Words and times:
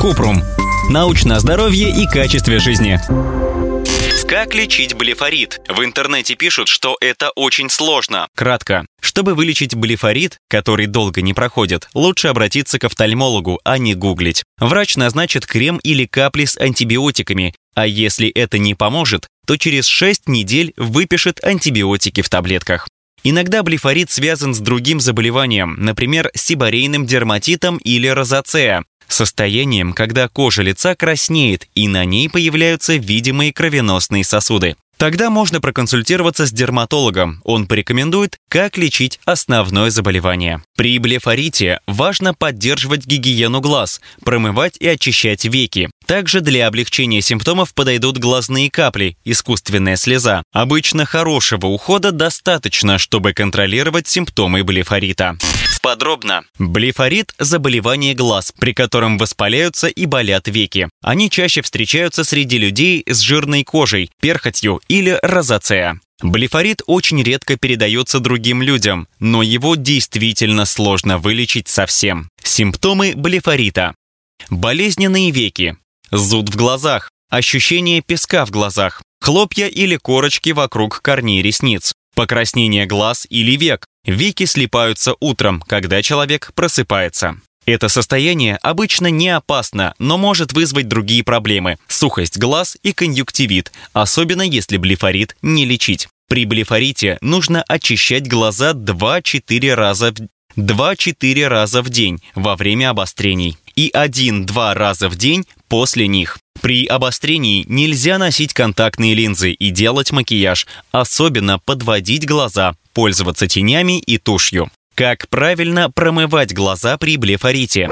Купрум. 0.00 0.42
Научное 0.90 1.38
здоровье 1.38 1.90
и 1.90 2.06
качестве 2.06 2.58
жизни. 2.58 3.00
Как 4.28 4.54
лечить 4.54 4.94
блефорит? 4.94 5.60
В 5.68 5.84
интернете 5.84 6.34
пишут, 6.34 6.66
что 6.68 6.96
это 7.00 7.30
очень 7.36 7.70
сложно. 7.70 8.26
Кратко. 8.34 8.84
Чтобы 9.00 9.34
вылечить 9.34 9.74
блефорит, 9.76 10.38
который 10.48 10.86
долго 10.86 11.22
не 11.22 11.32
проходит, 11.32 11.88
лучше 11.94 12.28
обратиться 12.28 12.78
к 12.78 12.84
офтальмологу, 12.84 13.60
а 13.64 13.78
не 13.78 13.94
гуглить. 13.94 14.42
Врач 14.58 14.96
назначит 14.96 15.46
крем 15.46 15.78
или 15.78 16.06
капли 16.06 16.44
с 16.44 16.58
антибиотиками, 16.58 17.54
а 17.74 17.86
если 17.86 18.28
это 18.28 18.58
не 18.58 18.74
поможет, 18.74 19.28
то 19.46 19.56
через 19.56 19.86
6 19.86 20.28
недель 20.28 20.74
выпишет 20.76 21.42
антибиотики 21.44 22.20
в 22.20 22.28
таблетках. 22.28 22.88
Иногда 23.22 23.62
блефорит 23.62 24.10
связан 24.10 24.54
с 24.54 24.58
другим 24.58 25.00
заболеванием, 25.00 25.76
например, 25.78 26.30
сибарейным 26.34 27.06
дерматитом 27.06 27.78
или 27.78 28.06
розацеа, 28.06 28.84
состоянием, 29.08 29.92
когда 29.92 30.28
кожа 30.28 30.62
лица 30.62 30.94
краснеет 30.94 31.66
и 31.74 31.88
на 31.88 32.04
ней 32.04 32.28
появляются 32.28 32.94
видимые 32.94 33.52
кровеносные 33.52 34.24
сосуды. 34.24 34.76
Тогда 34.98 35.28
можно 35.28 35.60
проконсультироваться 35.60 36.46
с 36.46 36.52
дерматологом. 36.52 37.42
Он 37.44 37.66
порекомендует, 37.66 38.38
как 38.48 38.78
лечить 38.78 39.20
основное 39.26 39.90
заболевание. 39.90 40.62
При 40.74 40.98
блефорите 40.98 41.80
важно 41.86 42.32
поддерживать 42.32 43.04
гигиену 43.04 43.60
глаз, 43.60 44.00
промывать 44.24 44.76
и 44.78 44.88
очищать 44.88 45.44
веки. 45.44 45.90
Также 46.06 46.40
для 46.40 46.66
облегчения 46.66 47.20
симптомов 47.20 47.74
подойдут 47.74 48.16
глазные 48.16 48.70
капли, 48.70 49.18
искусственная 49.24 49.96
слеза. 49.96 50.42
Обычно 50.52 51.04
хорошего 51.04 51.66
ухода 51.66 52.10
достаточно, 52.10 52.96
чтобы 52.96 53.34
контролировать 53.34 54.08
симптомы 54.08 54.64
блефорита. 54.64 55.36
Подробно. 55.86 56.42
Блефорит– 56.58 57.32
заболевание 57.38 58.12
глаз, 58.12 58.52
при 58.58 58.72
котором 58.72 59.18
воспаляются 59.18 59.86
и 59.86 60.04
болят 60.06 60.48
веки. 60.48 60.88
Они 61.00 61.30
чаще 61.30 61.62
встречаются 61.62 62.24
среди 62.24 62.58
людей 62.58 63.04
с 63.06 63.20
жирной 63.20 63.62
кожей, 63.62 64.10
перхотью 64.20 64.80
или 64.88 65.16
розацеа. 65.22 66.00
Блефорит 66.20 66.82
очень 66.86 67.22
редко 67.22 67.56
передается 67.56 68.18
другим 68.18 68.62
людям, 68.62 69.06
но 69.20 69.44
его 69.44 69.76
действительно 69.76 70.64
сложно 70.64 71.18
вылечить 71.18 71.68
совсем. 71.68 72.30
Симптомы 72.42 73.12
блефорита. 73.14 73.94
Болезненные 74.50 75.30
веки, 75.30 75.76
зуд 76.10 76.48
в 76.48 76.56
глазах, 76.56 77.12
ощущение 77.30 78.02
песка 78.02 78.44
в 78.44 78.50
глазах, 78.50 79.02
хлопья 79.20 79.68
или 79.68 79.94
корочки 79.94 80.50
вокруг 80.50 81.00
корней 81.00 81.42
ресниц, 81.42 81.94
покраснение 82.16 82.86
глаз 82.86 83.26
или 83.30 83.54
век, 83.56 83.86
веки 84.04 84.46
слипаются 84.46 85.14
утром, 85.20 85.62
когда 85.68 86.02
человек 86.02 86.50
просыпается. 86.54 87.36
Это 87.66 87.88
состояние 87.88 88.56
обычно 88.62 89.08
не 89.08 89.28
опасно, 89.28 89.94
но 89.98 90.16
может 90.18 90.52
вызвать 90.52 90.88
другие 90.88 91.22
проблемы– 91.22 91.78
сухость 91.88 92.38
глаз 92.38 92.78
и 92.82 92.92
конъюнктивит, 92.92 93.72
особенно 93.92 94.42
если 94.42 94.76
блефорит 94.76 95.36
не 95.42 95.64
лечить. 95.64 96.08
При 96.28 96.44
блефорите 96.44 97.18
нужно 97.20 97.62
очищать 97.62 98.28
глаза 98.28 98.72
2-4 98.72 99.74
раза 99.74 100.12
в 100.12 100.60
2-4 100.60 101.46
раза 101.48 101.82
в 101.82 101.90
день 101.90 102.20
во 102.34 102.56
время 102.56 102.90
обострений 102.90 103.58
и 103.74 103.90
1-2 103.94 104.74
раза 104.74 105.08
в 105.08 105.16
день 105.16 105.44
после 105.68 106.08
них. 106.08 106.38
При 106.66 106.84
обострении 106.84 107.64
нельзя 107.68 108.18
носить 108.18 108.52
контактные 108.52 109.14
линзы 109.14 109.52
и 109.52 109.70
делать 109.70 110.10
макияж, 110.10 110.66
особенно 110.90 111.60
подводить 111.60 112.26
глаза, 112.26 112.74
пользоваться 112.92 113.46
тенями 113.46 114.00
и 114.00 114.18
тушью. 114.18 114.68
Как 114.96 115.28
правильно 115.28 115.92
промывать 115.92 116.52
глаза 116.52 116.98
при 116.98 117.18
блефорите? 117.18 117.88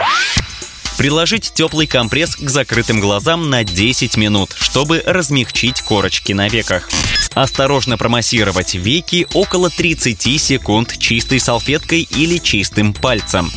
Приложить 0.98 1.52
теплый 1.55 1.86
компресс 1.86 2.34
к 2.34 2.50
закрытым 2.50 2.98
глазам 2.98 3.48
на 3.48 3.62
10 3.62 4.17
минут, 4.17 4.50
чтобы 4.58 5.05
размягчить 5.06 5.80
корочки 5.80 6.33
на 6.33 6.48
веках. 6.48 6.91
Осторожно 7.34 7.97
промассировать 7.97 8.75
веки 8.75 9.29
около 9.34 9.70
30 9.70 10.40
секунд 10.40 10.98
чистой 10.98 11.39
салфеткой 11.39 12.08
или 12.11 12.39
чистым 12.39 12.92
пальцем. 12.92 13.52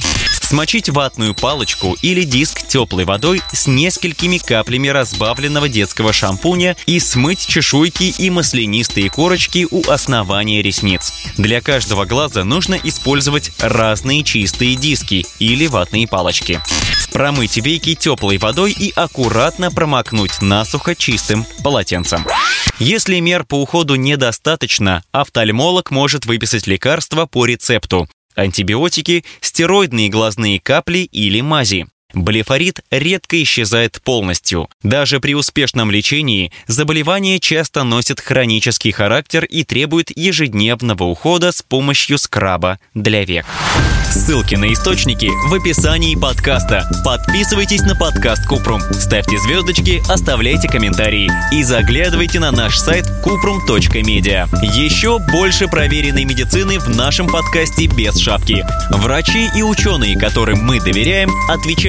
Смочить 0.48 0.88
ватную 0.88 1.36
палочку 1.36 1.98
или 2.02 2.24
диск 2.24 2.66
теплой 2.66 3.04
водой 3.04 3.42
с 3.52 3.68
несколькими 3.68 4.38
каплями 4.38 4.88
разбавленного 4.88 5.68
детского 5.68 6.14
шампуня 6.14 6.78
и 6.86 7.02
смыть 7.02 7.46
чешуйки 7.46 8.16
и 8.18 8.30
маслянистые 8.30 9.10
корочки 9.10 9.68
у 9.70 9.84
основания 9.92 10.62
ресниц. 10.62 11.12
Для 11.38 11.60
каждого 11.60 12.06
глаза 12.06 12.46
нужно 12.46 12.76
использовать 12.82 13.52
разные 13.60 14.24
чистые 14.24 14.76
диски 14.76 15.26
или 15.40 15.68
ватные 15.68 16.08
палочки. 16.08 16.62
Промыть 17.12 17.58
веки 17.58 17.96
теплой 17.96 18.38
водой 18.38 18.72
и 18.72 18.94
аккуратно 18.96 19.70
промокнуть 19.70 20.42
насухо 20.42 20.96
чистым 20.96 21.46
полотенцем. 21.62 22.26
Если 22.80 23.20
мер 23.20 23.44
по 23.44 23.62
уходу 23.62 23.96
недостаточно, 23.96 25.04
офтальмолог 25.12 25.92
может 25.92 26.26
выписать 26.26 26.68
лекарства 26.68 27.26
по 27.26 27.46
рецепту 27.46 28.08
антибиотики, 28.38 29.26
стероидные 29.42 30.10
глазные 30.10 30.60
капли 30.60 31.00
или 31.00 31.42
мази. 31.42 31.88
Блефорит 32.14 32.82
редко 32.90 33.42
исчезает 33.44 34.02
полностью. 34.02 34.70
Даже 34.82 35.20
при 35.20 35.36
успешном 35.36 35.92
лечении 35.92 36.54
заболевание 36.66 37.40
часто 37.40 37.84
носит 37.84 38.22
хронический 38.22 38.92
характер 38.92 39.44
и 39.44 39.64
требует 39.64 40.18
ежедневного 40.18 41.04
ухода 41.04 41.52
с 41.52 41.62
помощью 41.62 42.18
скраба 42.18 42.80
для 42.94 43.26
век. 43.26 43.46
Ссылки 44.10 44.56
на 44.56 44.72
источники 44.72 45.30
в 45.50 45.54
описании 45.54 46.16
подкаста. 46.16 46.90
Подписывайтесь 47.04 47.82
на 47.82 47.94
подкаст 47.94 48.48
Купрум, 48.48 48.82
ставьте 48.94 49.38
звездочки, 49.38 50.02
оставляйте 50.10 50.70
комментарии 50.70 51.30
и 51.52 51.62
заглядывайте 51.62 52.40
на 52.40 52.52
наш 52.52 52.78
сайт 52.78 53.06
kuprum.media. 53.24 54.48
Еще 54.64 55.20
больше 55.20 55.68
проверенной 55.68 56.24
медицины 56.24 56.80
в 56.80 56.88
нашем 56.88 57.28
подкасте 57.28 57.88
без 57.88 58.18
шапки. 58.18 58.66
Врачи 58.92 59.50
и 59.56 59.62
ученые, 59.62 60.18
которым 60.18 60.64
мы 60.64 60.80
доверяем, 60.80 61.30